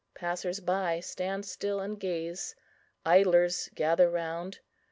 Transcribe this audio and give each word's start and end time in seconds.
Passers 0.15 0.59
by 0.59 0.99
stand 0.99 1.45
still 1.45 1.79
and 1.79 1.99
gaze; 1.99 2.55
idlers 3.05 3.69
gather 3.75 4.09
round. 4.09 4.57